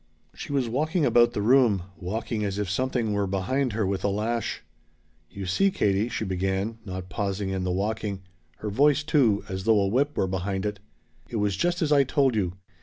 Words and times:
She 0.33 0.51
was 0.51 0.67
walking 0.67 1.05
about 1.05 1.33
the 1.33 1.43
room, 1.43 1.83
walking 1.95 2.43
as 2.43 2.57
if 2.57 2.67
something 2.71 3.13
were 3.13 3.27
behind 3.27 3.73
her 3.73 3.85
with 3.85 4.03
a 4.03 4.07
lash. 4.07 4.63
"You 5.29 5.45
see, 5.45 5.69
Katie," 5.69 6.09
she 6.09 6.25
began, 6.25 6.79
not 6.85 7.07
pausing 7.09 7.49
in 7.51 7.63
the 7.65 7.71
walking 7.71 8.23
her 8.57 8.71
voice, 8.71 9.03
too, 9.03 9.43
as 9.47 9.65
though 9.65 9.79
a 9.79 9.87
whip 9.87 10.17
were 10.17 10.25
behind 10.25 10.65
it 10.65 10.79
"it 11.29 11.35
was 11.35 11.55
just 11.55 11.83
as 11.83 11.91
I 11.91 12.03
told 12.03 12.33
you. 12.33 12.53